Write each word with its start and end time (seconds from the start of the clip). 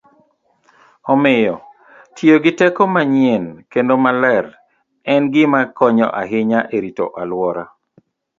Omiyo, 1.11 1.55
tiyo 2.15 2.37
gi 2.43 2.51
teko 2.59 2.83
manyien 2.93 3.45
kendo 3.71 3.93
maler 4.03 4.45
en 5.13 5.23
gima 5.33 5.59
konyo 5.77 6.07
ahinya 6.21 6.59
e 6.75 6.77
rito 6.83 7.05
alwora. 7.21 7.63